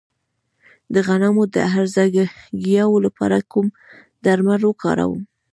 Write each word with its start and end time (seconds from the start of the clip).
د 0.93 0.95
غنمو 1.07 1.43
د 1.55 1.57
هرزه 1.73 2.03
ګیاوو 2.63 3.03
لپاره 3.05 3.37
کوم 3.51 3.67
درمل 4.25 4.61
وکاروم؟ 4.65 5.21